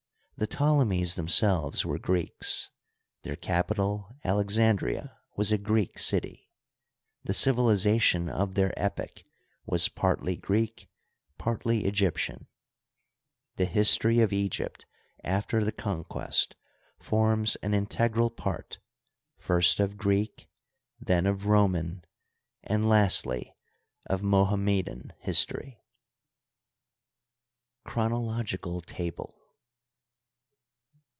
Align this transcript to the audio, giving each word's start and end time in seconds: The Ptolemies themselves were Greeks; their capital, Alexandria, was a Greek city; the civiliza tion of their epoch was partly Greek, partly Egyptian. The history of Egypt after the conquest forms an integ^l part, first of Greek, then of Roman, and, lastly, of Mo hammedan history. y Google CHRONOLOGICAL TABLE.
The 0.37 0.47
Ptolemies 0.47 1.13
themselves 1.13 1.85
were 1.85 1.99
Greeks; 1.99 2.71
their 3.21 3.35
capital, 3.35 4.15
Alexandria, 4.23 5.19
was 5.37 5.51
a 5.51 5.57
Greek 5.59 5.99
city; 5.99 6.49
the 7.23 7.31
civiliza 7.33 8.01
tion 8.01 8.27
of 8.27 8.55
their 8.55 8.73
epoch 8.75 9.23
was 9.67 9.87
partly 9.87 10.35
Greek, 10.35 10.89
partly 11.37 11.85
Egyptian. 11.85 12.47
The 13.57 13.65
history 13.67 14.19
of 14.19 14.33
Egypt 14.33 14.87
after 15.23 15.63
the 15.63 15.71
conquest 15.71 16.55
forms 16.97 17.55
an 17.57 17.73
integ^l 17.73 18.35
part, 18.35 18.79
first 19.37 19.79
of 19.79 19.95
Greek, 19.95 20.49
then 20.99 21.27
of 21.27 21.45
Roman, 21.45 22.03
and, 22.63 22.89
lastly, 22.89 23.55
of 24.07 24.23
Mo 24.23 24.45
hammedan 24.45 25.11
history. 25.19 25.83
y 27.85 27.85
Google 27.85 27.93
CHRONOLOGICAL 27.93 28.81
TABLE. 28.81 29.37